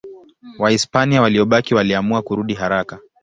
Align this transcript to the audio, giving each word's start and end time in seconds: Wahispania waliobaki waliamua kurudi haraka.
Wahispania 0.59 1.21
waliobaki 1.21 1.75
waliamua 1.75 2.21
kurudi 2.21 2.53
haraka. 2.53 2.99